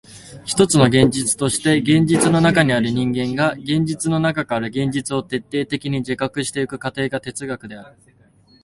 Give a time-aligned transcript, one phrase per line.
[0.45, 7.95] ひとつの現実として現実の中にある人間が現実の中から現実を徹底的に自覚してゆく過程が哲学である。